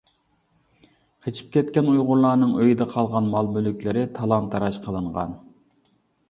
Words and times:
قېچىپ 1.25 1.51
كەتكەن 1.55 1.91
ئۇيغۇرلارنىڭ 1.91 2.55
ئۆيىدە 2.61 2.87
قالغان 2.95 3.29
مال-مۈلۈكلىرى 3.35 4.07
تالان-تاراج 4.17 4.81
قىلىنغان. 4.89 5.39